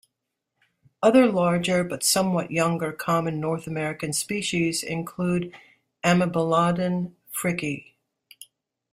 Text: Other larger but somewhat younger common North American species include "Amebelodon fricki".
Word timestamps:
Other 1.03 1.27
larger 1.31 1.83
but 1.83 2.01
somewhat 2.01 2.49
younger 2.49 2.91
common 2.91 3.39
North 3.39 3.67
American 3.67 4.13
species 4.13 4.81
include 4.81 5.53
"Amebelodon 6.03 7.13
fricki". 7.31 7.91